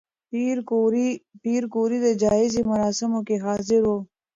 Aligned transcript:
پېیر 1.41 1.63
کوري 1.73 1.97
د 2.01 2.07
جایزې 2.21 2.61
مراسمو 2.71 3.19
کې 3.27 3.37
حاضر 3.45 3.81
و؟ 3.91 3.93